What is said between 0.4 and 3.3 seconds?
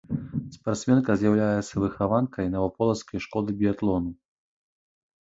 Спартсменка з'яўляецца выхаванкай наваполацкай